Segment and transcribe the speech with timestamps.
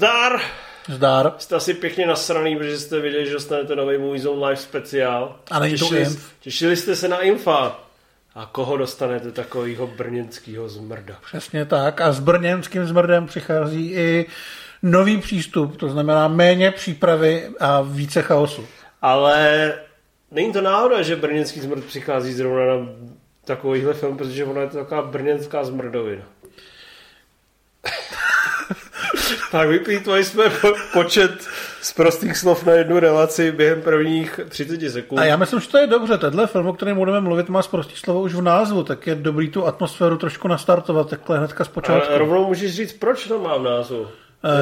[0.00, 0.40] Zdar!
[0.88, 1.32] Zdar.
[1.38, 5.36] Jste asi pěkně nasraný, protože jste viděli, že dostanete nový Movie Zone Live speciál.
[5.50, 6.32] A není to těšili, Inf.
[6.40, 7.80] těšili jste se na Infa.
[8.34, 11.18] A koho dostanete takovýho brněnského zmrda?
[11.26, 12.00] Přesně tak.
[12.00, 14.26] A s brněnským zmrdem přichází i
[14.82, 18.66] nový přístup, to znamená méně přípravy a více chaosu.
[19.02, 19.74] Ale
[20.30, 22.88] není to náhoda, že brněnský zmrd přichází zrovna na
[23.44, 26.22] takovýhle film, protože ona je to taková brněnská zmrdovina.
[29.50, 31.48] Tak vyplýtvali jsme po- počet
[31.82, 35.18] z prostých slov na jednu relaci během prvních 30 sekund.
[35.18, 36.18] A já myslím, že to je dobře.
[36.18, 39.48] Tenhle film, o kterém budeme mluvit, má zprostý slovo už v názvu, tak je dobrý
[39.48, 42.08] tu atmosféru trošku nastartovat, takhle hnedka zpočátku.
[42.08, 44.06] Ale rovnou můžeš říct, proč to má v názvu.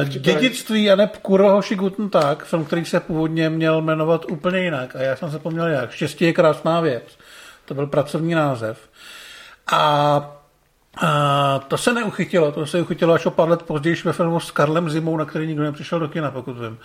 [0.01, 4.95] Eh, Dědictví a neb Kurohoši Guten Tag, film, který se původně měl jmenovat úplně jinak.
[4.95, 5.91] A já jsem zapomněl jak.
[5.91, 7.03] Štěstí je krásná věc.
[7.65, 8.77] To byl pracovní název.
[9.71, 10.38] A
[10.97, 14.51] a to se neuchytilo, to se uchytilo až o pár let později ve filmu s
[14.51, 16.77] Karlem Zimou, na který nikdo nepřišel do kina, pokud vím.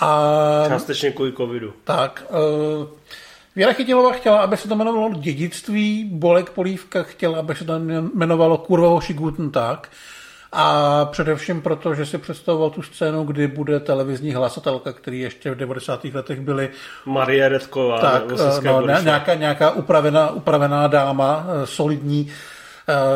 [0.00, 1.72] A Částečně kvůli covidu.
[1.84, 2.86] tak, uh,
[3.56, 8.58] Věra Chytilová chtěla, aby se to jmenovalo dědictví, Bolek Polívka chtěla, aby se to jmenovalo
[8.58, 9.88] Kurva hoši Guten Tag.
[10.52, 15.54] A především proto, že si představoval tu scénu, kdy bude televizní hlasatelka, který ještě v
[15.54, 16.04] 90.
[16.04, 16.70] letech byly
[17.06, 17.98] Marie Redková.
[17.98, 22.59] tak, Saské no, nějaká, nějaká upravená, upravená dáma, eh, solidní, eh,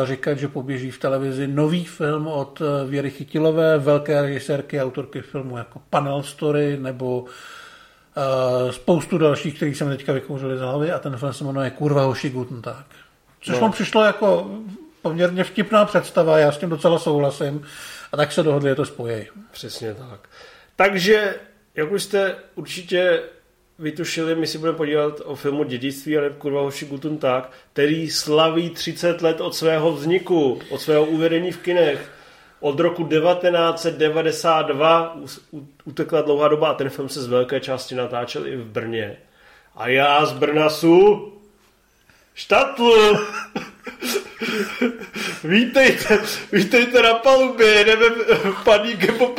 [0.03, 5.57] říkat, že poběží v televizi nový film od eh, Věry Chytilové, velké režisérky, autorky filmu
[5.57, 7.25] jako Panel Story nebo
[8.17, 12.03] eh, spoustu dalších, kterých jsem teďka vykouřili z hlavy a ten film se jmenuje Kurva
[12.03, 12.85] hoši Guten Tag.
[13.41, 13.65] Což No.
[13.67, 14.51] mu přišlo jako
[15.01, 17.61] poměrně vtipná představa, já s tím docela souhlasím
[18.11, 19.27] a tak se dohodli, je to spojí.
[19.51, 20.29] Přesně tak.
[20.75, 21.35] Takže,
[21.75, 23.19] jak už jste určitě
[23.79, 28.69] vytušili, my si budeme podívat o filmu Dědictví, ale kurva hoši Guten Tag, který slaví
[28.69, 32.11] 30 let od svého vzniku, od svého uvedení v kinech.
[32.59, 37.95] Od roku 1992 us- u- utekla dlouhá doba a ten film se z velké části
[37.95, 39.17] natáčel i v Brně.
[39.75, 41.33] A já z Brna su
[42.33, 42.93] štatl.
[45.43, 46.19] vítejte,
[46.51, 48.05] vítejte na palubě, jedeme
[48.63, 49.33] paníkem po.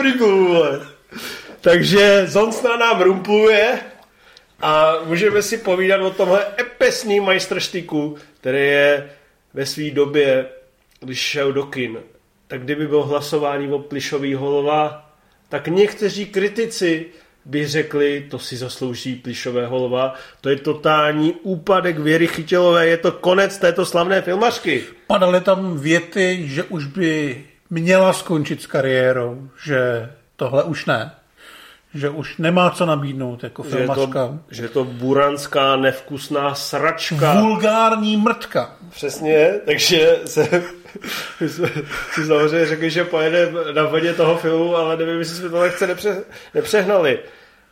[1.60, 3.80] Takže Zonsna nám rumpluje
[4.60, 9.10] a můžeme si povídat o tomhle epesný majstrštyku, který je
[9.54, 10.46] ve své době,
[11.00, 11.98] když šel do kin,
[12.48, 15.10] tak kdyby bylo hlasování o plišový holova,
[15.48, 17.06] tak někteří kritici
[17.44, 23.12] by řekli, to si zaslouží plišové holova, to je totální úpadek Věry Chytilové, je to
[23.12, 24.84] konec této slavné filmařky.
[25.06, 31.10] Padaly tam věty, že už by měla skončit s kariérou, že tohle už ne.
[31.96, 34.38] Že už nemá co nabídnout jako Že je, to, filmařka.
[34.50, 37.40] že je to buranská, nevkusná sračka.
[37.40, 38.76] Vulgární mrtka.
[38.90, 40.62] Přesně, takže se,
[41.40, 41.68] my jsme
[42.12, 45.86] si samozřejmě řekli, že pojede na vodě toho filmu, ale nevím, jestli jsme to lehce
[45.86, 46.16] nepře,
[46.54, 47.18] nepřehnali.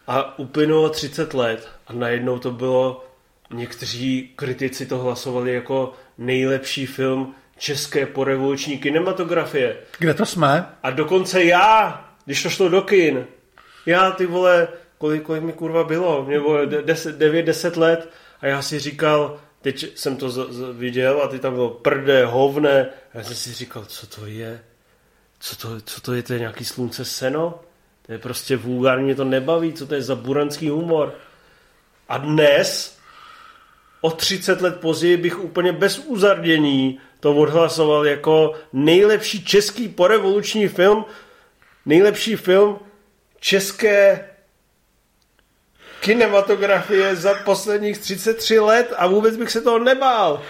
[0.06, 3.04] A uplynulo 30 let a najednou to bylo,
[3.52, 9.76] někteří kritici to hlasovali jako nejlepší film české porevoluční kinematografie.
[9.98, 10.66] Kde to jsme?
[10.82, 13.26] A dokonce já, když to šlo do kin,
[13.87, 14.69] já ty vole,
[14.99, 20.17] kolik, kolik mi kurva bylo, mě bylo 9-10 let a já si říkal, teď jsem
[20.17, 23.84] to z, z, viděl a ty tam bylo prde, hovne a já jsem si říkal,
[23.84, 24.65] co to je?
[25.41, 27.61] Co to, co to je, to je nějaký slunce seno?
[28.06, 31.15] To je prostě vulgárně, mě to nebaví, co to je za buranský humor.
[32.09, 32.99] A dnes,
[34.01, 41.05] o 30 let později, bych úplně bez uzardění to odhlasoval jako nejlepší český porevoluční film,
[41.87, 42.78] nejlepší film
[43.44, 44.24] české
[46.00, 50.42] kinematografie za posledních 33 let a vůbec bych se toho nebál.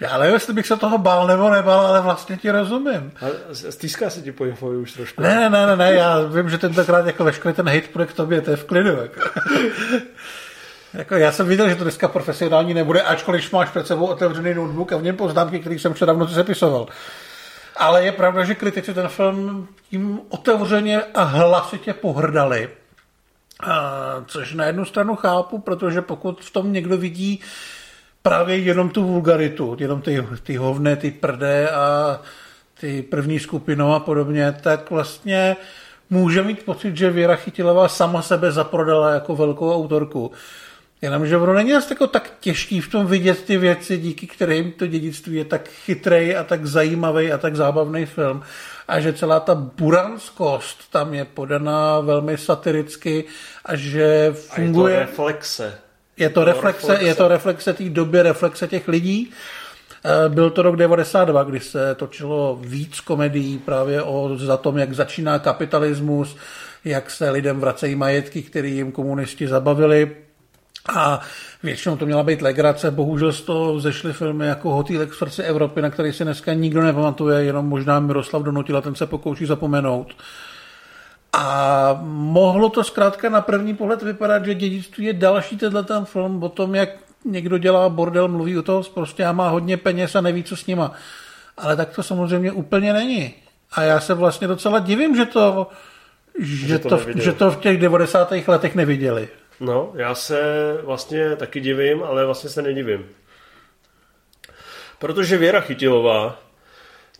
[0.00, 3.12] Já nevím, jestli bych se toho bál nebo nebál, ale vlastně ti rozumím.
[3.20, 3.26] A
[3.70, 5.22] stýská se ti po už trošku.
[5.22, 8.50] Ne, ne, ne, ne, já vím, že tentokrát jako veškerý ten hate k tobě, to
[8.50, 8.90] je v klidu.
[8.90, 9.20] Jako.
[10.94, 14.92] jako já jsem viděl, že to dneska profesionální nebude, ačkoliv máš před sebou otevřený notebook
[14.92, 16.88] a v něm poznámky, který jsem noci sepisoval.
[17.80, 22.68] Ale je pravda, že kritici ten film tím otevřeně a hlasitě pohrdali.
[24.26, 27.40] Což na jednu stranu chápu, protože pokud v tom někdo vidí
[28.22, 32.20] právě jenom tu vulgaritu, jenom ty, ty hovné, ty prdé a
[32.80, 35.56] ty první skupinou a podobně, tak vlastně
[36.10, 40.32] může mít pocit, že Věra Chytilová sama sebe zaprodala jako velkou autorku.
[41.02, 44.86] Jenomže ono není asi jako tak těžký v tom vidět ty věci, díky kterým to
[44.86, 48.42] dědictví je tak chytrej a tak zajímavý a tak zábavný film.
[48.88, 53.24] A že celá ta buranskost tam je podaná velmi satiricky
[53.64, 54.96] a že funguje...
[54.96, 55.78] A je to reflexe.
[56.16, 57.06] Je to reflexe, reflexe.
[57.06, 59.30] je to reflexe té doby, reflexe těch lidí.
[60.04, 64.92] Eh, byl to rok 92, kdy se točilo víc komedií právě o, za tom, jak
[64.92, 66.36] začíná kapitalismus,
[66.84, 70.16] jak se lidem vracejí majetky, které jim komunisti zabavili.
[70.88, 71.20] A
[71.62, 75.82] většinou to měla být legrace, bohužel z toho zešly filmy jako Hotýlek v srdci Evropy,
[75.82, 80.14] na který si dneska nikdo nepamatuje, jenom možná Miroslav Donutil a ten se pokouší zapomenout.
[81.32, 86.42] A mohlo to zkrátka na první pohled vypadat, že dědictví je další tenhle ten film
[86.42, 86.88] o tom, jak
[87.24, 90.66] někdo dělá bordel, mluví o toho prostě a má hodně peněz a neví, co s
[90.66, 90.92] nima.
[91.56, 93.34] Ale tak to samozřejmě úplně není.
[93.72, 95.70] A já se vlastně docela divím, že to,
[96.38, 98.32] že, že, to, to, že to v těch 90.
[98.46, 99.28] letech neviděli.
[99.60, 100.42] No, já se
[100.82, 103.06] vlastně taky divím, ale vlastně se nedivím.
[104.98, 106.42] Protože Věra Chytilová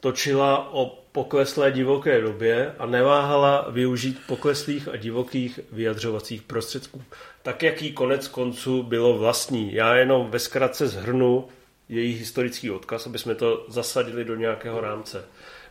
[0.01, 7.03] točila o pokleslé divoké době a neváhala využít pokleslých a divokých vyjadřovacích prostředků.
[7.43, 9.75] Tak, jaký konec konců bylo vlastní.
[9.75, 11.49] Já jenom ve zkratce zhrnu
[11.89, 15.25] její historický odkaz, aby jsme to zasadili do nějakého rámce.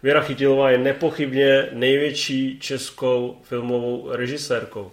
[0.04, 4.92] Věra Chytilová je nepochybně největší českou filmovou režisérkou.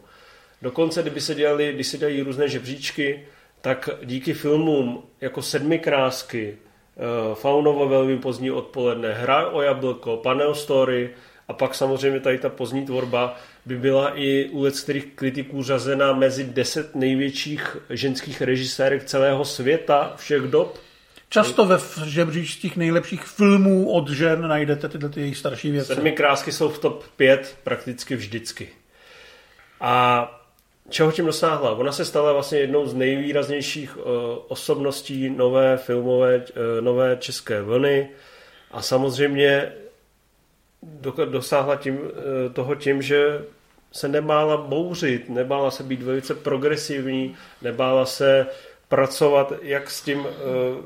[0.62, 3.26] Dokonce, kdyby se dělali, když se dělají různé žebříčky,
[3.61, 6.58] tak díky filmům jako Sedmi krásky,
[6.97, 11.11] Eh, Faunovo velmi pozdní odpoledne, Hra o jablko, Panel Story
[11.49, 13.37] a pak samozřejmě tady ta pozdní tvorba
[13.67, 20.43] by byla i u kterých kritiků řazena mezi deset největších ženských režisérek celého světa všech
[20.43, 20.79] dob.
[21.29, 25.87] Často ve žebříčcích nejlepších filmů od žen najdete tyhle ty jejich starší věci.
[25.87, 28.69] Sedmi krásky jsou v top 5 prakticky vždycky.
[29.81, 30.35] A
[30.88, 31.70] čeho tím dosáhla?
[31.70, 34.02] Ona se stala vlastně jednou z nejvýraznějších uh,
[34.48, 36.44] osobností nové filmové, uh,
[36.80, 38.08] nové české vlny
[38.70, 39.72] a samozřejmě
[41.24, 42.08] dosáhla tím, uh,
[42.52, 43.44] toho tím, že
[43.92, 48.46] se nebála bouřit, nebála se být velice progresivní, nebála se
[48.88, 50.26] pracovat jak s tím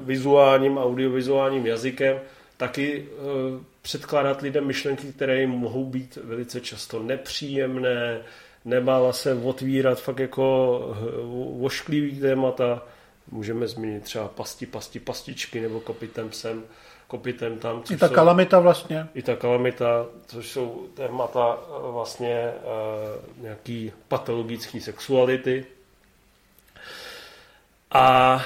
[0.01, 2.21] vizuálním, audiovizuálním jazykem,
[2.57, 3.09] taky
[3.83, 8.21] předkládat lidem myšlenky, které jim mohou být velice často nepříjemné,
[8.65, 10.79] nebála se otvírat fakt jako
[11.59, 12.83] vošklivý témata.
[13.31, 16.63] Můžeme zmínit třeba pasti, pasti, pastičky nebo kopitem sem,
[17.07, 17.83] kopitem tam.
[17.91, 19.09] I ta jsou, kalamita vlastně.
[19.15, 22.53] I ta kalamita, což jsou témata eh, vlastně
[23.37, 25.67] uh, nějaký patologický sexuality.
[27.91, 28.43] A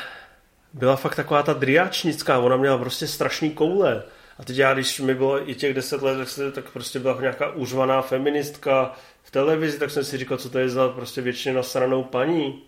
[0.72, 4.02] byla fakt taková ta driáčnická, ona měla prostě strašný koule.
[4.38, 7.52] A teď já, když mi bylo i těch deset let, tak, tak prostě byla nějaká
[7.52, 8.92] užvaná feministka,
[9.25, 12.62] v televizi, tak jsem si říkal, co to je za prostě většině nasranou paní.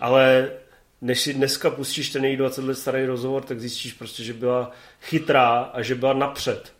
[0.00, 0.50] Ale
[1.00, 4.70] než si dneska pustíš ten její 20 let starý rozhovor, tak zjistíš prostě, že byla
[5.00, 6.72] chytrá a že byla napřed.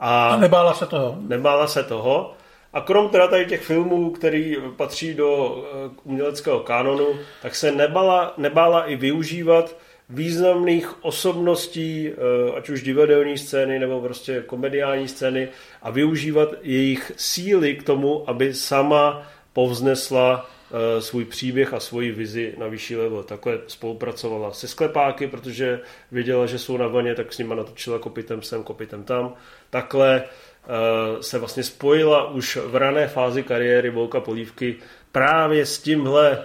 [0.00, 1.16] A, a nebála se toho.
[1.20, 2.34] Nebála se toho.
[2.72, 7.06] A krom teda tady těch filmů, který patří do eh, uměleckého kanonu,
[7.42, 9.76] tak se nebala, nebála i využívat
[10.10, 15.48] významných osobností, eh, ať už divadelní scény nebo prostě komediální scény
[15.82, 22.54] a využívat jejich síly k tomu, aby sama povznesla eh, svůj příběh a svoji vizi
[22.58, 23.22] na vyšší level.
[23.22, 25.80] Takhle spolupracovala se sklepáky, protože
[26.12, 29.34] věděla, že jsou na vaně, tak s nima natočila kopitem sem, kopitem tam.
[29.70, 34.76] Takhle eh, se vlastně spojila už v rané fázi kariéry Volka Polívky
[35.12, 36.44] právě s tímhle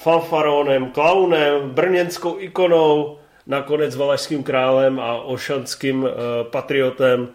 [0.00, 6.10] fanfaronem, klaunem, brněnskou ikonou, nakonec valašským králem a ošanským uh,
[6.50, 7.28] patriotem,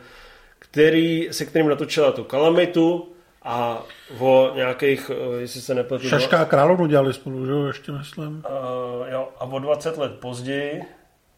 [0.59, 3.09] který, se kterým natočila tu kalamitu
[3.43, 3.83] a
[4.19, 6.09] o nějakých, uh, jestli se nepletu...
[6.09, 8.43] Šaška a královnu dělali spolu, že jo, ještě myslím.
[8.49, 10.83] Uh, jo, a o 20 let později,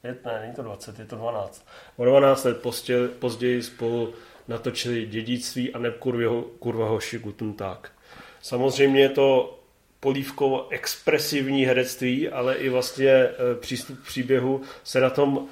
[0.04, 1.66] je, ne, není to 20, je to 12.
[1.98, 4.14] O 12 let později, později spolu
[4.48, 7.92] natočili dědictví a ne kurva, kurva hoši Guten Tag.
[8.42, 9.57] Samozřejmě to
[10.00, 15.48] polívkovo expresivní herectví, ale i vlastně e, přístup k příběhu se na tom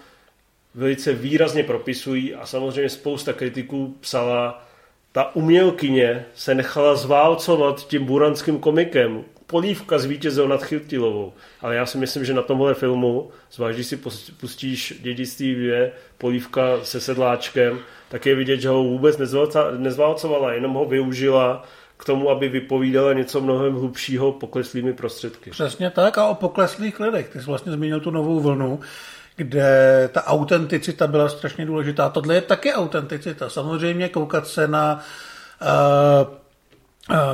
[0.75, 4.65] velice výrazně propisují a samozřejmě spousta kritiků psala,
[5.11, 9.23] ta umělkyně se nechala zválcovat tím buranským komikem.
[9.47, 11.33] Polívka zvítězil nad Chytilovou.
[11.61, 13.97] Ale já si myslím, že na tomhle filmu, zvlášť když si
[14.39, 19.17] pustíš dědictví 2, Polívka se sedláčkem, tak je vidět, že ho vůbec
[19.77, 21.63] nezválcovala, jenom ho využila
[21.97, 25.49] k tomu, aby vypovídala něco mnohem hlubšího pokleslými prostředky.
[25.49, 27.29] Přesně tak a o pokleslých lidech.
[27.29, 28.79] Ty jsi vlastně zmínil tu novou vlnu,
[29.35, 32.09] kde ta autenticita byla strašně důležitá.
[32.09, 33.49] Tohle je taky autenticita.
[33.49, 35.03] Samozřejmě koukat se na
[35.61, 36.27] uh,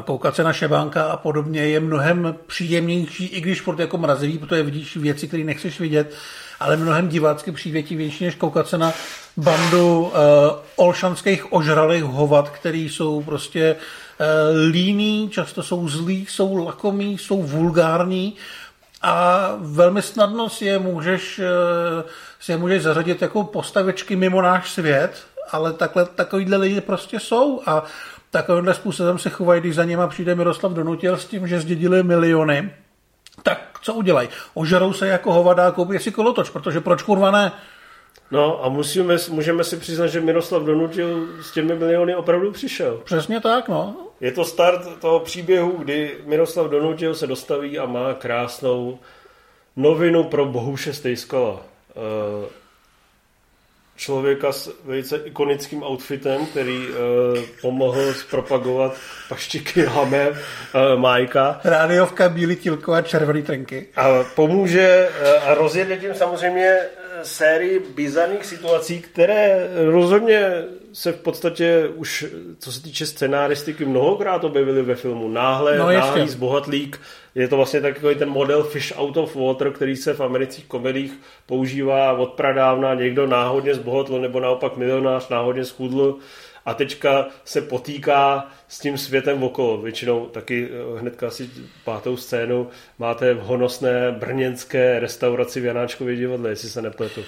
[0.05, 4.63] koukat se na Šebánka a podobně je mnohem příjemnější, i když furt jako mrazivý, protože
[4.63, 6.13] vidíš věci, které nechceš vidět,
[6.59, 8.93] ale mnohem divácky přívětivější, než koukat se na
[9.37, 10.09] bandu uh,
[10.75, 13.75] olšanských ožralých hovat, který jsou prostě
[14.69, 18.35] líní, často jsou zlí, jsou lakomí, jsou vulgární
[19.01, 22.03] a velmi snadno si je můžeš, eh,
[22.39, 27.61] si je můžeš zařadit jako postavičky mimo náš svět, ale takhle, takovýhle lidi prostě jsou
[27.65, 27.83] a
[28.31, 32.73] takovýmhle způsobem se chovají, když za nima přijde Miroslav Donutil s tím, že zdědili miliony,
[33.43, 34.29] tak co udělají?
[34.53, 37.51] Ožerou se jako hovada a koupí si kolotoč, protože proč kurva ne?
[38.31, 43.01] No a musíme, můžeme si přiznat, že Miroslav Donutil s těmi miliony opravdu přišel.
[43.05, 43.95] Přesně tak, no.
[44.21, 48.99] Je to start toho příběhu, kdy Miroslav Donutil se dostaví a má krásnou
[49.75, 51.61] novinu pro Bohuše Stejskala.
[51.89, 52.61] Eh,
[54.01, 56.95] člověka s velice ikonickým outfitem, který uh,
[57.61, 58.95] pomohl zpropagovat
[59.29, 60.37] paštiky Hame uh,
[60.99, 61.61] Majka.
[61.63, 63.87] Rádiovka, bílý tilko a červený trenky.
[63.95, 65.09] A pomůže
[65.45, 66.77] a rozjede tím samozřejmě
[67.23, 70.63] sérii bizarních situací, které rozhodně
[70.93, 72.25] se v podstatě už,
[72.59, 75.29] co se týče scenáristiky, mnohokrát objevily ve filmu.
[75.29, 76.99] Náhle, no, náhlý zbohatlík,
[77.35, 81.13] je to vlastně takový ten model fish out of water, který se v amerických komedích
[81.45, 82.93] používá od pradávna.
[82.93, 86.17] Někdo náhodně zbohatl nebo naopak milionář náhodně schudl
[86.65, 89.81] a teďka se potýká s tím světem okolo.
[89.81, 91.49] Většinou taky eh, hnedka asi
[91.83, 97.23] pátou scénu máte v honosné brněnské restauraci v Janáčkově divadle, jestli se nepletu.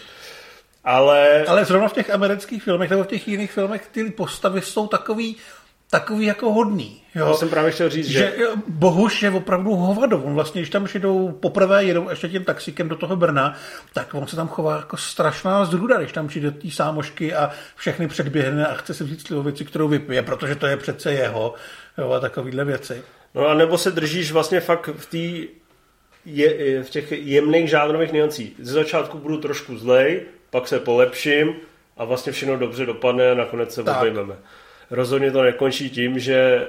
[0.84, 1.46] Ale...
[1.48, 5.36] Ale zrovna v těch amerických filmech nebo v těch jiných filmech ty postavy jsou takový
[5.94, 7.02] takový jako hodný.
[7.16, 7.26] Jo.
[7.28, 8.20] To jsem právě chtěl říct, že...
[8.20, 8.34] že
[8.68, 10.22] Bohuš je opravdu hovado.
[10.22, 13.56] On vlastně, když tam jedou poprvé, jedou ještě tím taxíkem do toho Brna,
[13.94, 18.08] tak on se tam chová jako strašná zdruda, když tam přijde té sámošky a všechny
[18.08, 21.54] předběhne a chce si vzít věci, kterou vypije, protože to je přece jeho
[21.98, 23.02] jo, a takovýhle věci.
[23.36, 25.54] No a nebo se držíš vlastně fakt v té
[26.26, 28.54] je, v těch jemných žánrových niancích.
[28.60, 31.56] Ze začátku budu trošku zlej, pak se polepším
[31.98, 34.36] a vlastně všechno dobře dopadne a nakonec se obejmeme
[34.94, 36.68] rozhodně to nekončí tím, že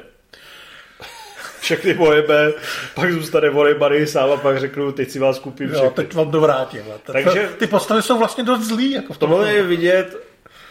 [1.61, 2.53] všechny pojebe,
[2.95, 5.87] pak zůstane volejbary sám a pak řeknu, teď si vás koupím všechny.
[5.87, 6.83] Jo, teď vám to vrátím.
[7.05, 8.93] Takže ty postavy jsou vlastně dost zlý.
[8.93, 10.17] Jako v tomhle je vidět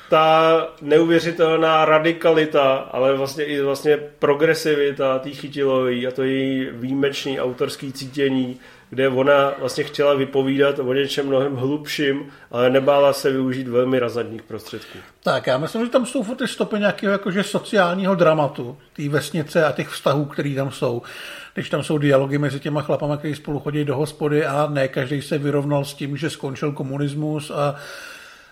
[0.09, 7.93] ta neuvěřitelná radikalita, ale vlastně i vlastně progresivita té chytilové a to její výjimečný autorský
[7.93, 8.59] cítění,
[8.93, 14.41] kde ona vlastně chtěla vypovídat o něčem mnohem hlubším, ale nebála se využít velmi razadních
[14.41, 14.97] prostředků.
[15.23, 19.71] Tak, já myslím, že tam jsou ty stopy nějakého jakože sociálního dramatu, té vesnice a
[19.71, 21.01] těch vztahů, které tam jsou.
[21.53, 25.21] Když tam jsou dialogy mezi těma chlapama, kteří spolu chodí do hospody a ne každý
[25.21, 27.75] se vyrovnal s tím, že skončil komunismus a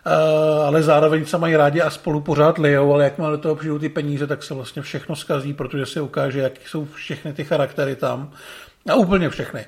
[0.06, 3.80] Uh, ale zároveň se mají rádi a spolu pořád lijou, ale jakmile do toho přijdou
[3.80, 7.96] ty peníze, tak se vlastně všechno skazí, protože se ukáže, jaký jsou všechny ty charaktery
[7.96, 8.32] tam.
[8.90, 9.66] A úplně všechny.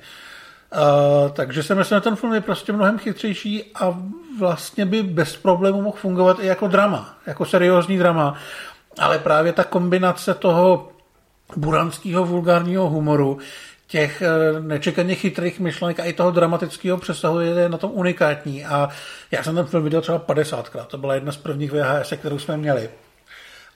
[0.74, 3.98] Uh, takže si myslím, že ten film je prostě mnohem chytřejší a
[4.38, 8.34] vlastně by bez problémů mohl fungovat i jako drama, jako seriózní drama.
[8.98, 10.92] Ale právě ta kombinace toho
[11.56, 13.38] buranského vulgárního humoru,
[13.86, 18.64] těch eh, nečekaně chytrých myšlenek a i toho dramatického přesahu je na tom unikátní.
[18.64, 18.88] A
[19.30, 20.84] já jsem ten film viděl třeba 50krát.
[20.84, 22.90] To byla jedna z prvních VHS, kterou jsme měli.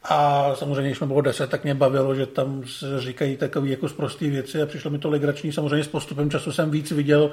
[0.02, 3.88] A samozřejmě, když jsme bylo deset, tak mě bavilo, že tam se říkají takové jako
[3.88, 5.52] zprosté věci a přišlo mi to legrační.
[5.52, 7.30] Samozřejmě s postupem času jsem víc viděl,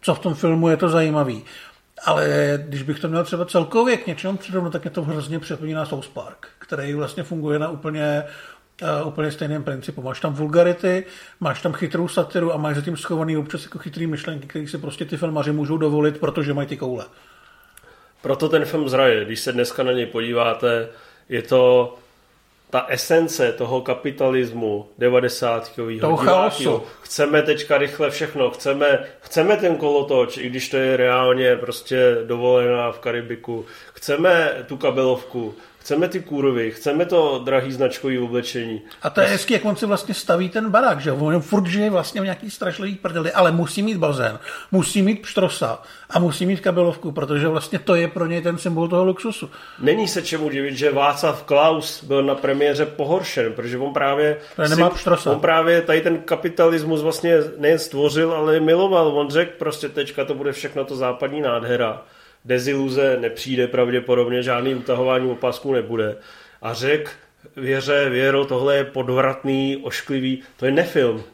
[0.00, 1.44] co v tom filmu je to zajímavý.
[2.04, 2.28] Ale
[2.66, 6.08] když bych to měl třeba celkově k něčemu přirovnat, tak je to hrozně připomíná South
[6.08, 8.24] Park, který vlastně funguje na úplně,
[9.02, 10.02] uh, úplně stejném principu.
[10.02, 11.04] Máš tam vulgarity,
[11.40, 15.04] máš tam chytrou satiru a máš zatím schovaný občas jako chytrý myšlenky, které si prostě
[15.04, 17.04] ty filmaři můžou dovolit, protože mají ty koule.
[18.22, 19.24] Proto ten film zraje.
[19.24, 20.88] Když se dneska na něj podíváte,
[21.28, 21.94] je to
[22.70, 25.72] ta esence toho kapitalismu 90.
[26.00, 26.82] Toho chaosu.
[27.02, 32.92] Chceme teďka rychle všechno, chceme, chceme ten kolotoč, i když to je reálně prostě dovolená
[32.92, 33.64] v Karibiku.
[33.92, 35.54] Chceme tu kabelovku,
[35.86, 38.82] chceme ty kůrovy, chceme to drahý značkový oblečení.
[39.02, 41.90] A to je hezky, jak on si vlastně staví ten barák, že on furt žije
[41.90, 44.38] vlastně v nějaký strašlivý prdeli, ale musí mít bazén,
[44.72, 48.88] musí mít pštrosa a musí mít kabelovku, protože vlastně to je pro něj ten symbol
[48.88, 49.50] toho luxusu.
[49.78, 54.36] Není se čemu divit, že Václav Klaus byl na premiéře pohoršen, protože on právě,
[54.68, 55.32] nemá pštrosa.
[55.32, 59.18] on právě tady ten kapitalismus vlastně nejen stvořil, ale miloval.
[59.18, 62.02] On řekl prostě teďka to bude všechno to západní nádhera
[62.46, 66.16] deziluze nepřijde pravděpodobně, žádný utahování opasků nebude.
[66.62, 67.10] A řek,
[67.56, 71.24] věře, věro, tohle je podvratný, ošklivý, to je nefilm.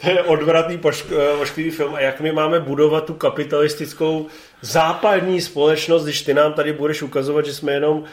[0.00, 1.94] To je odvratný, pošk- ošklivý film.
[1.94, 4.26] A jak my máme budovat tu kapitalistickou
[4.60, 8.04] západní společnost, když ty nám tady budeš ukazovat, že jsme jenom uh,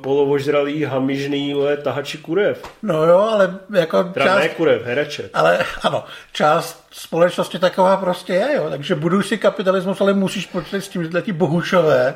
[0.00, 2.62] polovožralý, hamižný ule, tahači kurev.
[2.82, 4.38] No jo, ale jako teda část...
[4.38, 5.30] ne kurev, hereček.
[5.34, 8.66] Ale ano, část společnosti taková prostě je, jo.
[8.70, 12.14] Takže buduj si kapitalismus, ale musíš počítat s tím, že ti bohušové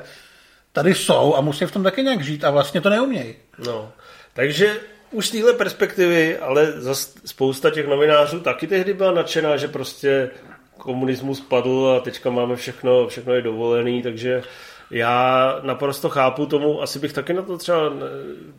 [0.73, 3.35] tady jsou a musí v tom taky nějak žít a vlastně to neumějí.
[3.67, 3.93] No,
[4.35, 4.77] takže
[5.13, 10.31] už z téhle perspektivy, ale za spousta těch novinářů taky tehdy byla nadšená, že prostě
[10.79, 14.43] komunismus padl a teďka máme všechno, všechno je dovolený, takže
[14.91, 17.81] já naprosto chápu tomu, asi bych taky na to třeba,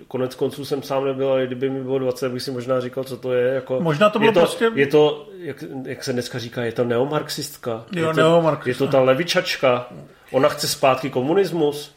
[0.08, 3.18] konec konců jsem sám nebyl, ale kdyby mi bylo 20, bych si možná říkal, co
[3.18, 3.54] to je.
[3.54, 4.72] Jako, možná to bylo je to, prostě...
[4.76, 7.86] Je to, jak, jak se dneska říká, je to neomarxistka.
[7.92, 8.84] Jo, je, to, neomarxistka.
[8.84, 9.88] je to ta levičačka.
[10.32, 11.96] Ona chce zpátky komunismus.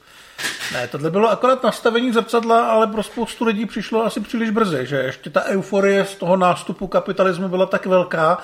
[0.73, 4.97] Ne, tohle bylo akorát nastavení zrcadla, ale pro spoustu lidí přišlo asi příliš brzy, že
[4.97, 8.39] ještě ta euforie z toho nástupu kapitalismu byla tak velká,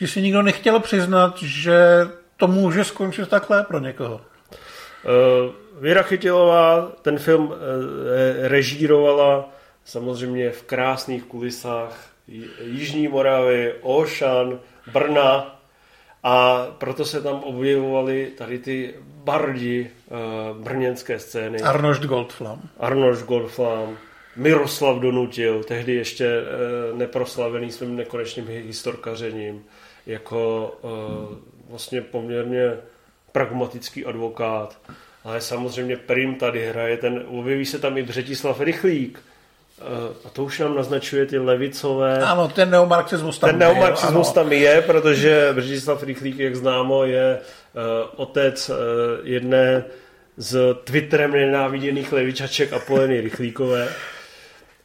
[0.00, 4.14] že si nikdo nechtěl přiznat, že to může skončit takhle pro někoho.
[4.14, 7.54] Uh, Věra Chytilová ten film uh,
[8.40, 9.48] režírovala
[9.84, 12.08] samozřejmě v krásných kulisách
[12.64, 14.58] Jižní Moravy, Ošan,
[14.92, 15.57] Brna
[16.28, 18.94] a proto se tam objevovaly tady ty
[19.24, 21.60] bardi uh, brněnské scény.
[21.60, 22.62] Arnošt Goldflam.
[22.78, 23.98] Arnošt Goldflam,
[24.36, 29.64] Miroslav Donutil, tehdy ještě uh, neproslavený svým nekonečným historkařením,
[30.06, 30.90] jako uh,
[31.70, 32.76] vlastně poměrně
[33.32, 34.78] pragmatický advokát.
[35.24, 39.20] Ale samozřejmě prim tady hraje ten, objeví se tam i Břetislav Rychlík,
[40.24, 42.18] a to už nám naznačuje ty levicové...
[42.24, 43.66] Ano, ten neomarxismus tam ten je.
[43.66, 47.82] Ten neomarxismus tam je, protože Břetislav Rychlík, jak známo, je uh,
[48.16, 48.76] otec uh,
[49.22, 49.84] jedné
[50.36, 53.88] z Twitterem nenáviděných levičaček Apoleny Rychlíkové.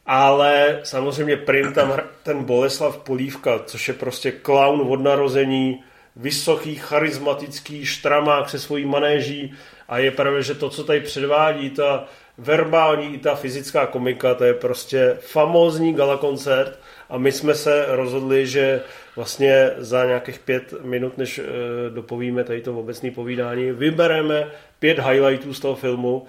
[0.06, 5.82] Ale samozřejmě prim tam ten Boleslav Polívka, což je prostě klaun od narození,
[6.16, 9.54] vysoký, charismatický štramák se svojí manéží
[9.88, 12.04] a je pravda, že to, co tady předvádí, ta
[12.38, 16.78] verbální i ta fyzická komika, to je prostě famózní gala koncert.
[17.08, 18.82] A my jsme se rozhodli, že
[19.16, 21.42] vlastně za nějakých pět minut, než e,
[21.90, 26.26] dopovíme tady to obecné povídání, vybereme pět highlightů z toho filmu,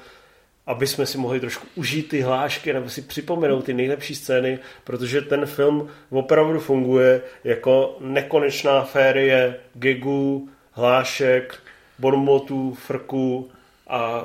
[0.67, 5.21] aby jsme si mohli trošku užít ty hlášky nebo si připomenout ty nejlepší scény, protože
[5.21, 11.55] ten film opravdu funguje jako nekonečná férie gegů, hlášek,
[11.99, 13.51] bonmotů, frků
[13.87, 14.23] a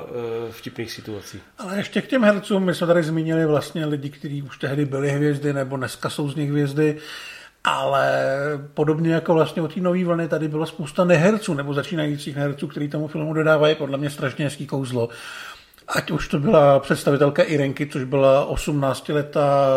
[0.49, 1.39] e, vtipných situací.
[1.57, 5.09] Ale ještě k těm hercům, my jsme tady zmínili vlastně lidi, kteří už tehdy byli
[5.09, 6.97] hvězdy nebo dneska jsou z nich hvězdy,
[7.63, 8.11] ale
[8.73, 12.89] podobně jako vlastně o té nové vlny tady bylo spousta neherců nebo začínajících herců, kteří
[12.89, 15.09] tomu filmu dodávají podle mě strašně hezký kouzlo.
[15.87, 19.67] Ať už to byla představitelka Irenky, což byla 18 letá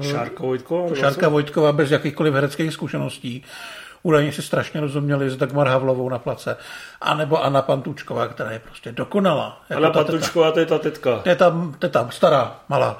[0.00, 3.44] Šárka Vojtková, Šárka Vojtková bez jakýchkoliv hereckých zkušeností
[4.06, 6.56] údajně si strašně rozuměli s Dagmar Havlovou na place.
[7.00, 9.62] A nebo Anna Pantučková, která je prostě dokonalá.
[9.70, 11.18] Jako Anna Pantučková, to je ta tetka.
[11.18, 12.98] To je tam, to je tam stará, malá.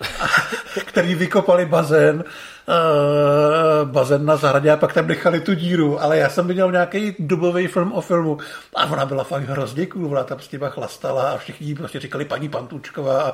[0.84, 2.24] který vykopali bazén
[2.68, 7.14] uh, bazén na zahradě a pak tam nechali tu díru, ale já jsem viděl nějaký
[7.18, 8.38] dubový film o filmu
[8.74, 12.24] a ona byla fakt hrozně cool, ona tam s těma chlastala a všichni prostě říkali
[12.24, 13.32] paní Pantučková a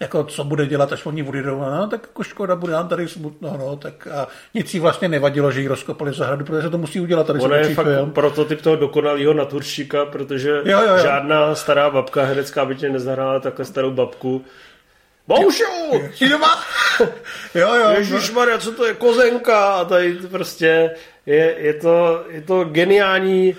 [0.00, 3.56] jako co bude dělat, až oni odjedou, no tak jako škoda, bude nám tady smutno,
[3.58, 7.00] no, tak a nic jí vlastně nevadilo, že jí rozkopali zahradu, protože se to musí
[7.00, 8.10] udělat, tady Ona je fakt film.
[8.10, 10.98] prototyp toho dokonalého naturšíka, protože jo, jo, jo.
[11.02, 14.44] žádná stará babka herecká by tě nezahrála takhle starou babku,
[15.26, 15.64] Boušu!
[16.14, 16.62] Jsi doma?
[17.54, 18.20] jo, jo.
[18.34, 19.74] Maria, co to je kozenka?
[19.74, 20.90] A tady prostě
[21.26, 23.56] je, je, to, je to geniální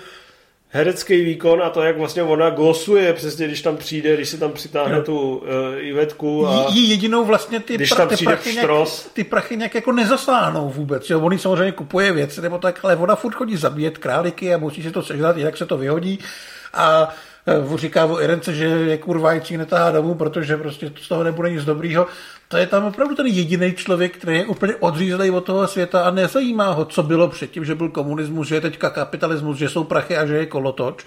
[0.68, 4.52] herecký výkon a to, jak vlastně ona glosuje přesně, když tam přijde, když si tam
[4.52, 5.46] přitáhne tu uh,
[5.78, 6.48] Ivetku.
[6.48, 8.70] A Jí jedinou vlastně ty, když tam ty, prachy nějak,
[9.12, 11.10] ty prachy nějak jako nezasáhnou vůbec.
[11.10, 11.20] Jo?
[11.20, 14.90] On samozřejmě kupuje věci, nebo tak, ale ona furt chodí zabíjet králíky a musí se
[14.90, 16.18] to sežrat, jinak se to vyhodí.
[16.74, 17.14] A
[17.76, 22.06] říká o Irence, že je kurvající netahá domů, protože prostě z toho nebude nic dobrýho.
[22.48, 26.10] To je tam opravdu ten jediný člověk, který je úplně odřízlý od toho světa a
[26.10, 30.16] nezajímá ho, co bylo předtím, že byl komunismus, že je teďka kapitalismus, že jsou prachy
[30.16, 31.04] a že je kolotoč.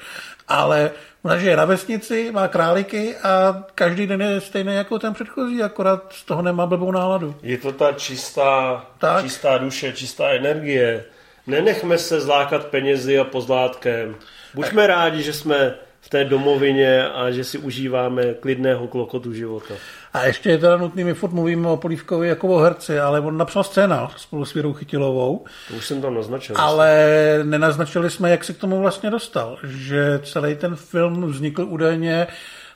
[0.47, 0.91] Ale
[1.23, 6.13] ona žije na vesnici, má králíky a každý den je stejný jako ten předchozí, akorát
[6.13, 7.35] z toho nemá blbou náladu.
[7.43, 9.23] Je to ta čistá, tak.
[9.23, 11.05] čistá duše, čistá energie.
[11.47, 14.15] Nenechme se zlákat penězi a pozlátkem.
[14.53, 15.75] Buďme rádi, že jsme
[16.09, 19.73] v té domovině a že si užíváme klidného klokotu života.
[20.13, 23.37] A ještě je teda nutný, my furt mluvíme o Polívkovi jako o herci, ale on
[23.37, 25.45] napsal scénář spolu s Věrou Chytilovou.
[25.67, 26.55] To už jsem tam naznačil.
[26.57, 27.05] Ale
[27.43, 29.57] nenaznačili jsme, jak se k tomu vlastně dostal.
[29.63, 32.27] Že celý ten film vznikl údajně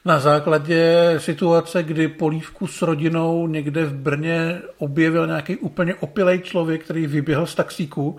[0.06, 6.84] na základě situace, kdy Polívku s rodinou někde v Brně objevil nějaký úplně opilej člověk,
[6.84, 8.18] který vyběhl z taxíku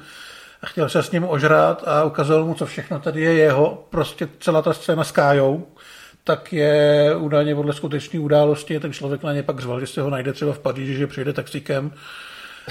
[0.64, 4.29] a chtěl se s ním ožrát a ukázal mu, co všechno tady je jeho, prostě
[4.40, 5.66] celá ta scéna s Kájou,
[6.24, 10.11] tak je údajně podle skutečné události, ten člověk na ně pak řval, že se ho
[10.11, 11.92] najde třeba v Paříži, že přijde taxíkem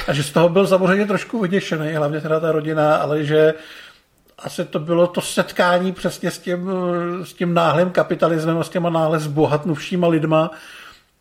[0.07, 3.53] a že z toho byl samozřejmě trošku vyděšený, hlavně teda ta rodina, ale že
[4.37, 6.69] asi to bylo to setkání přesně s tím,
[7.23, 10.51] s tím náhlým kapitalismem a s těma náhle zbohatnuvšíma lidma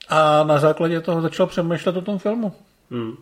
[0.08, 2.52] a na základě toho začal přemýšlet o tom filmu.
[2.90, 3.16] Hmm.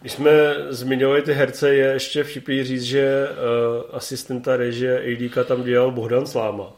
[0.00, 0.30] Když jsme
[0.68, 6.26] zmiňovali ty herce, je ještě vtipný říct, že uh, asistenta režie ADK tam dělal Bohdan
[6.26, 6.72] Sláma,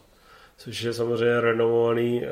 [0.56, 2.26] což je samozřejmě renomovaný uh,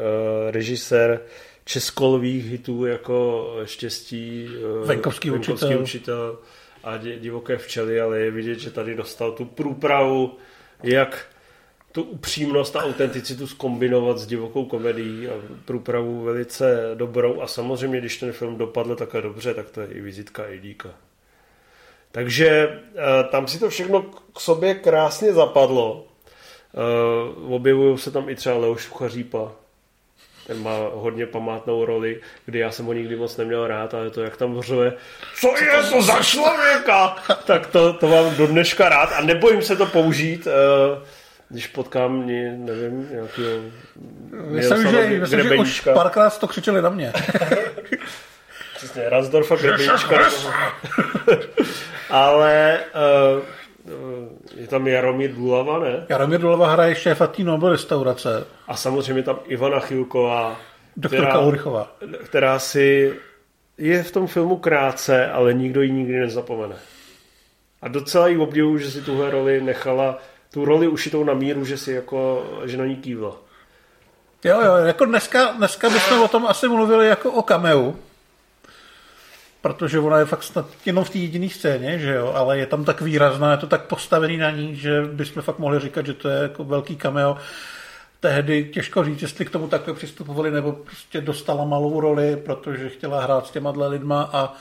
[0.50, 1.20] režisér
[1.64, 4.48] českolových hitů jako Štěstí,
[4.80, 5.82] uh, Venkovský Venkovský učitel.
[5.82, 6.38] učitel
[6.84, 10.36] a Divoké včely, ale je vidět, že tady dostal tu průpravu,
[10.82, 11.26] jak
[11.92, 15.32] tu upřímnost a autenticitu skombinovat s divokou komedií a
[15.64, 17.40] průpravu velice dobrou.
[17.40, 20.88] A samozřejmě, když ten film dopadl takhle dobře, tak to je i vizitka Edíka.
[22.12, 24.02] Takže eh, tam si to všechno
[24.36, 26.06] k sobě krásně zapadlo.
[26.74, 29.52] Eh, Objevují se tam i třeba Leoš Suchařípa,
[30.46, 34.22] ten má hodně památnou roli, kdy já jsem ho nikdy moc neměl rád, ale to,
[34.22, 34.92] jak tam vřuje,
[35.40, 39.12] co je to za člověka, tak to, to mám do dneška rád.
[39.12, 41.19] A nebojím se to použít, eh,
[41.50, 43.50] když potkám, ně- nevím, nějakého
[44.50, 47.12] Myslím, že, myslím, že už párkrát to křičeli na mě.
[48.76, 50.16] Přesně, Ransdorfa Grebeníčka.
[52.10, 52.78] Ale
[53.34, 53.42] uh,
[54.60, 56.06] je tam Jaromír Bulava, ne?
[56.08, 60.60] Jaromír Dolova hraje šéfa té Nobel restaurace, A samozřejmě tam Ivana Chilková,
[60.96, 61.96] doktorka Ulrichová.
[62.24, 63.14] která si
[63.78, 66.76] je v tom filmu krátce, ale nikdo ji nikdy nezapomene.
[67.82, 70.18] A docela jí obdivu, že si tuhle roli nechala,
[70.52, 73.36] tu roli ušitou na míru, že si jako, že na ní kývla.
[74.44, 77.96] Jo, jo, jako dneska, dneska bychom o tom asi mluvili jako o cameu,
[79.62, 82.84] protože ona je fakt snad jenom v té jediné scéně, že jo, ale je tam
[82.84, 86.28] tak výrazná, je to tak postavený na ní, že bychom fakt mohli říkat, že to
[86.28, 87.36] je jako velký cameo.
[88.20, 93.22] Tehdy těžko říct, jestli k tomu takhle přistupovali, nebo prostě dostala malou roli, protože chtěla
[93.22, 94.54] hrát s těma lidma a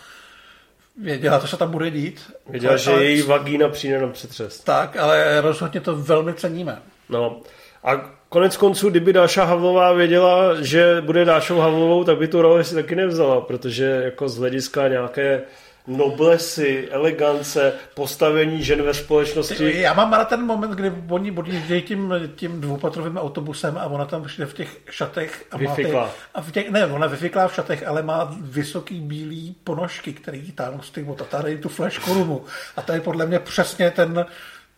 [1.04, 2.22] věděla, co se tam bude dít.
[2.50, 4.60] Věděla, že Ale- její vagína přijde na přetřes.
[4.60, 6.80] Tak, ale rozhodně to velmi ceníme.
[7.10, 7.42] No.
[7.84, 12.64] A konec konců, kdyby Dáša Havlová věděla, že bude Dášou Havlovou, tak by tu roli
[12.64, 15.42] si taky nevzala, protože jako z hlediska nějaké
[15.90, 19.82] noblesy, elegance, postavení žen ve společnosti.
[19.82, 24.24] Já mám rád ten moment, kdy oni odjíždějí tím, tím dvoupatrovým autobusem a ona tam
[24.24, 25.46] přijde v těch šatech.
[25.52, 26.12] A má ty, Vyfikla.
[26.34, 30.82] a v těch, ne, ona vyfiklá v šatech, ale má vysoký bílý ponožky, který táhnou
[30.82, 32.44] z těch tady tu flash korunu.
[32.78, 34.26] A to je podle mě přesně ten,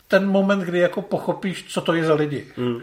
[0.07, 2.47] ten moment, kdy jako pochopíš, co to je za lidi.
[2.57, 2.81] Hmm.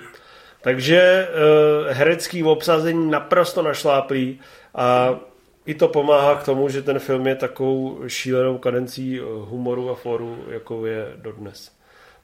[0.60, 4.40] Takže uh, herecký obsazení naprosto našláplý
[4.74, 5.14] a
[5.68, 9.94] i to pomáhá k tomu, že ten film je takovou šílenou kadencí eh, humoru a
[9.94, 11.70] foru, jakou je dodnes.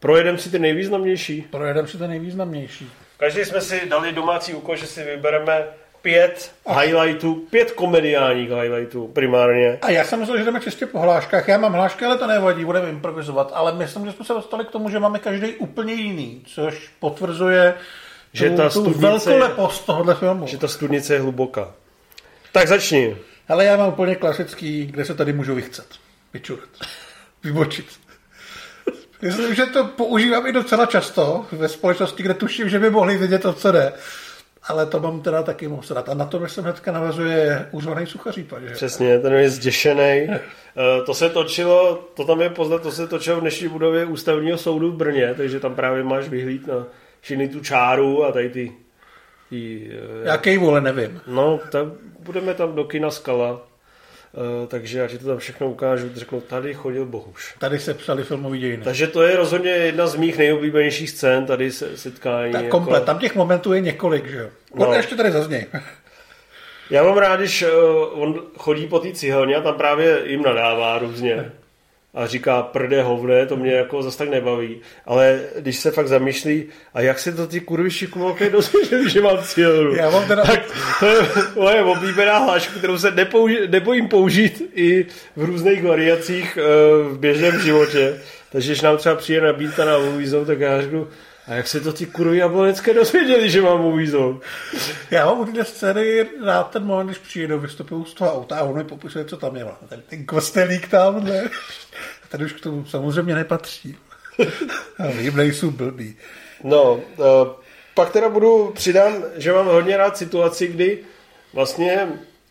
[0.00, 1.42] Projedem si ty nejvýznamnější.
[1.50, 2.90] Projedeme si to nejvýznamnější.
[3.16, 5.64] Každý jsme si dali domácí úkol, že si vybereme
[6.02, 9.78] pět highlightů, pět komediálních highlightů primárně.
[9.83, 11.48] A já jsem myslel, že jdeme čistě po hláškách.
[11.48, 13.50] Já mám hlášky, ale to nevadí, budeme improvizovat.
[13.54, 17.74] Ale myslím, že jsme se dostali k tomu, že máme každý úplně jiný, což potvrzuje
[18.33, 20.46] Že tu, ta tu studnice- velkolepost tohohle filmu.
[20.46, 21.74] Že ta studnice je hluboká.
[22.52, 23.16] Tak začni.
[23.48, 25.87] Ale já mám úplně klasický, kde se tady můžu vychcet,
[26.33, 26.68] vyčurat,
[27.44, 27.87] vybočit.
[29.22, 33.42] Myslím, že to používám i docela často ve společnosti, kde tuším, že by mohli vidět
[33.42, 33.92] to, co jde.
[34.68, 36.09] Ale to mám teda taky moc rád.
[36.09, 38.70] A na to, jsem hnedka navazuje úřvaný suchařípa, že?
[38.70, 40.28] Přesně, ten je zděšený.
[41.07, 44.92] To se točilo, to tam je poznat, to se točilo v dnešní budově ústavního soudu
[44.92, 46.87] v Brně, takže tam právě máš vyhlíd na
[47.20, 48.72] všechny tu čáru a tady ty...
[49.54, 49.90] ty
[50.24, 51.20] eh, Jaký vole, nevím.
[51.26, 51.86] No, tak
[52.18, 53.60] budeme tam do kina Skala,
[54.34, 56.10] eh, takže já ti to tam všechno ukážu.
[56.14, 57.54] Řeknu, tady chodil Bohuš.
[57.58, 58.84] Tady se psali filmový dějiny.
[58.84, 62.52] Takže to je rozhodně jedna z mých nejoblíbenějších scén, tady se setkání.
[62.52, 64.48] Tak jako- komplet, tam těch momentů je několik, že jo.
[64.74, 64.92] No.
[64.92, 65.66] Ještě tady zazněj.
[66.90, 70.98] Já mám rád, když uh, on chodí po té cihelně a tam právě jim nadává
[70.98, 71.52] různě.
[72.14, 74.81] A říká prde hovne, to mě jako zase tak nebaví.
[75.07, 79.38] Ale když se fakt zamýšlí, a jak se to ty kurvy šikumolky dozvěděli, že mám
[79.42, 79.94] cihelnu?
[79.94, 80.42] Já mám teda...
[80.42, 80.61] Tak
[81.00, 81.22] to je
[81.55, 87.61] moje oblíbená hláška, kterou se nepouži- nebojím použít i v různých variacích uh, v běžném
[87.61, 88.20] životě.
[88.53, 91.09] Takže když nám třeba přijde nabídka na Moviezone, tak já řeknu,
[91.46, 94.38] a jak se to ty kurvy jablonecké dozvěděli, že mám Moviezone?
[95.11, 98.62] Já mám u té scény rád ten moment, když přijedou, vystupují z toho auta a
[98.62, 99.64] on mi popisuje, co tam je.
[99.64, 101.42] A Ten, ten kostelík tamhle.
[102.24, 103.96] A ten už k tomu samozřejmě nepatří.
[104.98, 106.16] A jim nejsou blbý.
[106.62, 107.02] No, uh,
[107.94, 110.98] pak teda budu přidám, že mám hodně rád situaci, kdy
[111.52, 112.09] vlastně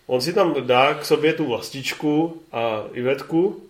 [0.07, 3.63] on si tam dá k sobě tu vlastičku a Ivetku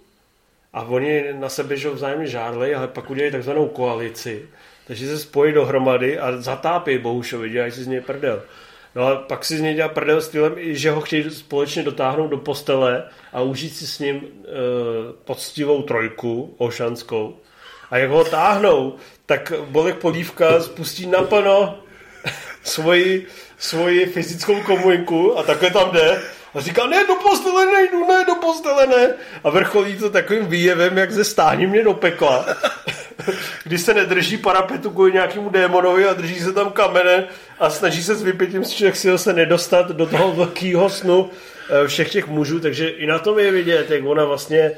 [0.73, 4.49] a oni na sebe že vzájemně žádlej, ale pak udělají takzvanou koalici.
[4.87, 8.41] Takže se spojí dohromady a zatápí Bohušovi, dělají si z něj prdel.
[8.95, 12.37] No a pak si z něj dělá prdel stylem, že ho chtějí společně dotáhnout do
[12.37, 14.21] postele a užít si s ním e,
[15.25, 17.37] poctivou trojku ošanskou.
[17.91, 21.79] A jak ho táhnou, tak Bolek Polívka spustí naplno
[22.63, 23.27] svoji,
[23.63, 26.21] svoji fyzickou komuniku a takhle tam jde
[26.53, 29.13] a říká, ne, do postele nejdu, ne, do postele ne.
[29.43, 32.45] A vrcholí to takovým výjevem, jak ze stání mě do pekla.
[33.63, 37.27] Když se nedrží parapetu kvůli nějakému démonovi a drží se tam kamene
[37.59, 41.29] a snaží se s vypětím z všech sil se nedostat do toho velkého snu
[41.69, 44.71] eh, všech těch mužů, takže i na tom je vidět, jak ona vlastně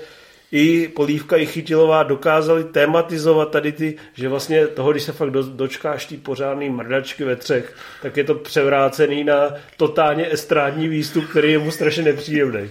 [0.55, 5.43] i Polívka, i Chytilová dokázali tematizovat tady ty, že vlastně toho, když se fakt do,
[5.43, 11.51] dočkáš ty pořádný mrdačky ve třech, tak je to převrácený na totálně estrádní výstup, který
[11.51, 12.69] je mu strašně nepříjemný.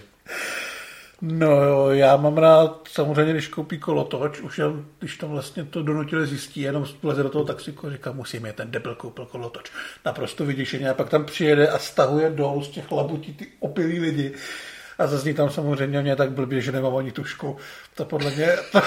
[1.23, 5.83] No jo, já mám rád, samozřejmě, když koupí kolotoč, už jen, když tam vlastně to
[5.83, 9.71] donutili zjistí, jenom vleze do toho taxiku, říká, musíme, ten debil koupil kolotoč.
[10.05, 14.33] Naprosto vyděšeně a pak tam přijede a stahuje dolů z těch labutí ty opilí lidi
[14.99, 17.57] a zazní tam samozřejmě mě tak blbě, že nemám ani tušku.
[17.95, 18.81] To podle mě, to,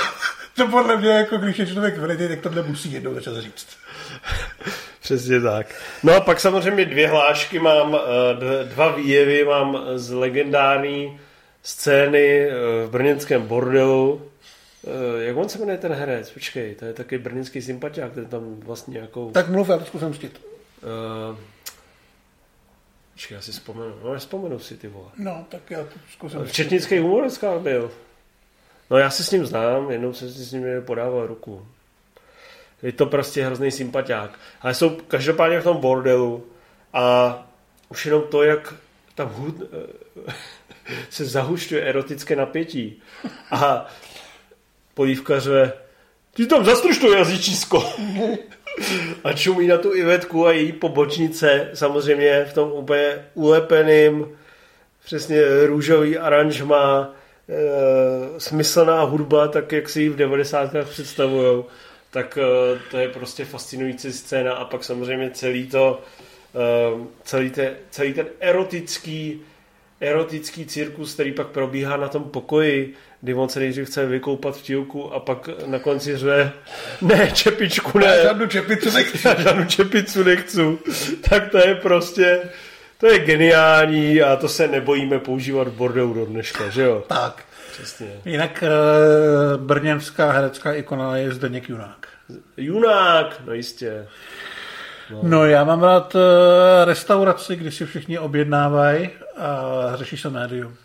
[0.56, 3.68] to podle mě, jako když je člověk v tak tohle musí jednou začat říct.
[5.02, 5.76] Přesně tak.
[6.04, 11.20] No a pak samozřejmě dvě hlášky mám, eh, dva výjevy mám z legendární
[11.64, 12.54] scény eh,
[12.86, 14.22] v brněnském bordelu.
[14.88, 16.32] Eh, jak on se jmenuje ten herec?
[16.32, 19.32] Počkej, to je taky brněnský sympatiák, ten tam vlastně nějakou...
[19.32, 20.42] Tak mluv, já to zkusím stit.
[20.84, 21.38] Uh,
[23.18, 23.96] Počkej, já si vzpomenu.
[24.04, 25.10] No, nespomenu si ty vole.
[25.18, 26.48] No, tak já to zkusím.
[26.52, 27.92] Četnický humorecká byl.
[28.90, 31.68] No já se s ním znám, jednou jsem si s ním podával ruku.
[32.82, 34.40] Je to prostě hrozný sympatiák.
[34.62, 36.48] Ale jsou každopádně v tom bordelu
[36.94, 37.48] a
[37.90, 38.74] už jenom to, jak
[39.16, 39.56] tam hud,
[41.10, 43.02] se zahušťuje erotické napětí.
[43.52, 43.86] A
[44.94, 45.74] polívka řve,
[46.34, 47.94] ty tam zastruž to jazyčísko.
[49.24, 54.26] A čumí na tu Ivetku a její pobočnice, samozřejmě v tom úplně ulepeným,
[55.06, 57.14] přesně růžový aranžma,
[57.50, 60.72] e, smyslná hudba, tak jak si ji v 90.
[60.84, 61.66] představujou,
[62.12, 62.42] tak e,
[62.92, 66.02] to je prostě fascinující scéna a pak samozřejmě celý to,
[66.56, 69.42] e, celý, te, celý ten erotický
[70.00, 74.62] erotický cirkus, který pak probíhá na tom pokoji, kdy on se nejdřív chce vykoupat v
[74.62, 76.52] tílku a pak na konci řve
[77.02, 78.06] ne, čepičku ne.
[78.06, 79.28] Já žádnou čepicu nechci.
[79.28, 80.78] Já žádnou čepicu nechci.
[81.30, 82.42] tak to je prostě,
[82.98, 87.04] to je geniální a to se nebojíme používat v bordeu do dneška, že jo?
[87.08, 87.44] Tak.
[87.72, 88.08] Přesně.
[88.26, 88.68] Jinak e,
[89.58, 92.08] brněnská herecká ikona je Zdeněk Junák.
[92.58, 94.08] Junák, no jistě.
[95.12, 95.20] No.
[95.24, 100.76] no já mám rád e, restauraci, kdy si všichni objednávají a řeší se médium.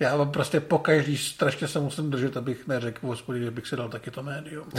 [0.00, 3.66] Já vám prostě po každý strašně se musím držet, abych neřekl v hospodě, že bych
[3.66, 4.68] si dal taky to médium.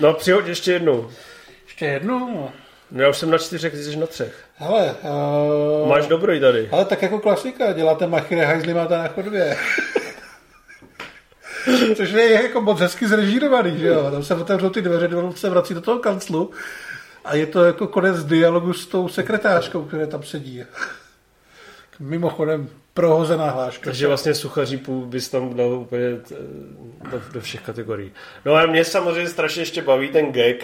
[0.00, 1.10] No, přihoď ještě jednou.
[1.64, 2.50] Ještě jednou?
[2.90, 4.44] No, já už jsem na čtyřech, ty jsi na třech.
[4.56, 4.94] Hele,
[5.82, 5.88] uh...
[5.88, 6.68] Máš dobrý tady.
[6.72, 9.56] Ale tak jako klasika, děláte machry, hajzly máte na chodbě.
[11.96, 14.10] Což je jako moc hezky zrežírovaný, že jo?
[14.10, 16.50] Tam se otevřou ty dveře, dveře se vrací do toho kanclu
[17.24, 20.64] a je to jako konec dialogu s tou sekretářkou, která tam sedí.
[22.00, 23.84] Mimochodem, prohozená hláška.
[23.84, 26.34] Takže vlastně suchaří půl bys tam dal úplně eh,
[27.10, 28.12] do, do všech kategorií.
[28.44, 30.56] No a mě samozřejmě strašně ještě baví ten gag,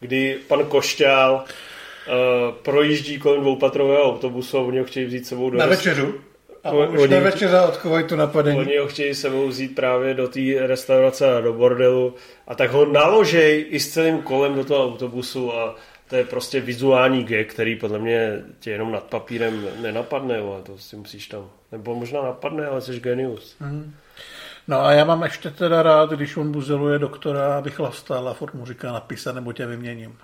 [0.00, 5.58] kdy pan Košťál uh, projíždí kolem dvoupatrového autobusu a oni ho chtějí vzít sebou do...
[5.58, 6.14] Na večeřu?
[6.64, 8.58] A on, už oni, večeře odkovají tu napadení.
[8.58, 12.14] Oni ho chtějí sebou vzít právě do té restaurace a do bordelu
[12.46, 15.76] a tak ho naložej i s celým kolem do toho autobusu a
[16.08, 20.78] to je prostě vizuální gag, který podle mě tě jenom nad papírem nenapadne, ale to
[20.78, 23.56] si musíš tam, nebo možná napadne, ale jsi genius.
[23.60, 23.94] Mm.
[24.68, 28.54] No a já mám ještě teda rád, když on buzeluje doktora, abych chlastal a furt
[28.54, 30.18] mu říká napisa, nebo tě vyměním.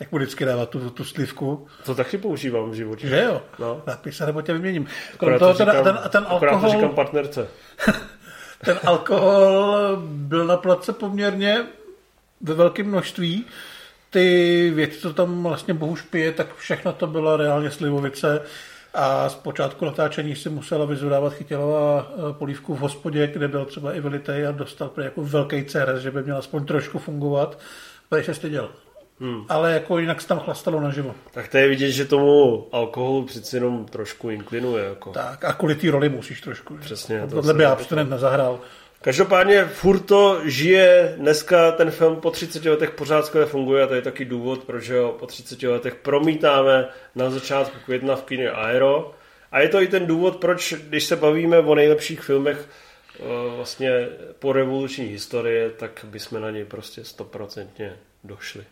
[0.00, 1.66] Jak mu vždycky dává tu, tu slivku.
[1.84, 3.08] To taky používám v životě.
[3.08, 3.42] Že jo?
[3.58, 3.82] No.
[3.86, 4.86] Napisa, nebo tě vyměním.
[5.16, 6.60] Krom toho, říkám, ten, ten alkohol...
[6.60, 7.48] to říkám partnerce.
[8.64, 11.66] ten alkohol byl na place poměrně
[12.40, 13.46] ve velkém množství
[14.10, 18.42] ty věci, co tam vlastně Bohuž pije, tak všechno to bylo reálně slivovice
[18.94, 23.92] a z počátku natáčení si musela vyzvedávat chytělová eh, polívku v hospodě, kde byl třeba
[23.92, 27.58] i velitej a dostal jako velký CRS, že by měl aspoň trošku fungovat,
[28.10, 28.70] ale se styděl.
[29.20, 29.44] Hmm.
[29.48, 31.14] Ale jako jinak se tam chlastalo naživo.
[31.30, 34.84] Tak to je vidět, že tomu alkoholu přeci jenom trošku inklinuje.
[34.84, 35.10] Jako.
[35.10, 36.76] Tak a kvůli té roli musíš trošku.
[36.76, 37.20] Přesně.
[37.20, 38.60] To tohle by abstinent nezahrál.
[39.00, 43.94] Každopádně furt to žije, dneska ten film po 30 letech pořád skvěle funguje a to
[43.94, 49.14] je taky důvod, proč ho po 30 letech promítáme na začátku května v kině Aero.
[49.52, 53.22] A je to i ten důvod, proč, když se bavíme o nejlepších filmech eh,
[53.56, 54.08] vlastně
[54.38, 58.64] po revoluční historii, tak bychom na něj prostě stoprocentně došli.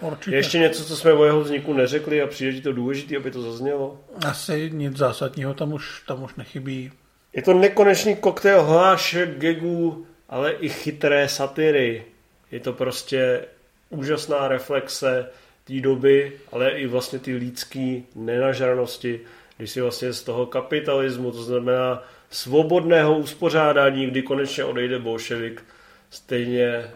[0.00, 0.36] Určitě.
[0.36, 3.42] Je ještě něco, co jsme o jeho vzniku neřekli a přijde to důležité, aby to
[3.42, 3.98] zaznělo?
[4.26, 6.92] Asi nic zásadního tam už, tam už nechybí.
[7.32, 12.04] Je to nekonečný koktejl hlášek, gegů, ale i chytré satiry.
[12.50, 13.44] Je to prostě
[13.90, 15.30] úžasná reflexe
[15.64, 19.20] té doby, ale i vlastně ty lidský nenažranosti,
[19.56, 25.64] když si vlastně z toho kapitalismu, to znamená svobodného uspořádání, kdy konečně odejde bolševik,
[26.10, 26.90] stejně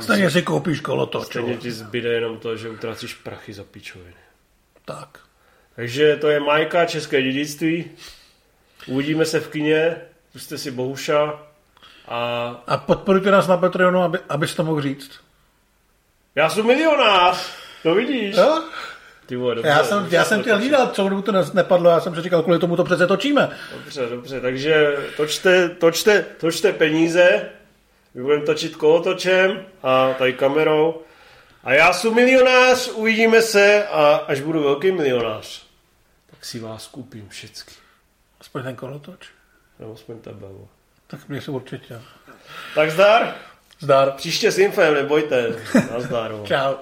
[0.00, 1.26] Stejně si koupíš kolotoč.
[1.26, 4.14] stejně ti zbyde jenom to, že utracíš prachy za pičoviny.
[4.84, 5.18] Tak.
[5.76, 7.90] Takže to je Majka, České dědictví.
[8.86, 9.96] Uvidíme se v kině,
[10.32, 11.42] puste si Bohuša
[12.08, 15.10] a A podporujte nás na Patreonu, aby, abys to mohl říct.
[16.34, 17.46] já jsem milionář,
[17.82, 18.36] to vidíš.
[18.36, 18.62] Jo?
[19.26, 21.90] Ty vole, dobře, Já jsem, dobře, já jsem chtěl hlídat, co dobu to ne- nepadlo,
[21.90, 23.50] já jsem si říkal, kvůli tomu to přece točíme.
[23.74, 27.48] Dobře, dobře, takže točte, točte, točte peníze,
[28.14, 31.02] my budeme točit kolotočem a tady kamerou.
[31.64, 35.62] A já jsem milionář, uvidíme se a až budu velký milionář,
[36.30, 37.72] tak si vás koupím všecky.
[38.56, 39.28] Aspoň ten kolotoč.
[39.78, 40.46] Nebo aspoň tebe.
[40.46, 40.68] vole.
[41.06, 42.00] Tak mě se určitě.
[42.74, 43.34] Tak zdar,
[43.80, 44.10] Zdar.
[44.12, 45.54] příště s infem, nebojte.
[45.92, 46.32] Nazdar.
[46.44, 46.74] Čau.